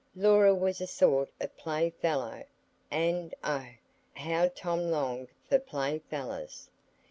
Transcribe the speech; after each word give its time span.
Laura 0.15 0.51
was 0.55 0.81
a 0.81 0.87
sort 0.87 1.29
of 1.39 1.55
playfellow—and 1.57 3.35
oh, 3.43 3.67
how 4.15 4.47
Tom 4.55 4.89
longed 4.89 5.27
for 5.47 5.59
playfellows! 5.59 6.67